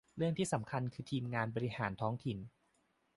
[0.17, 1.23] เรื่องที่สำคัญคือทีม
[1.55, 2.37] บริหารท้องถิ่น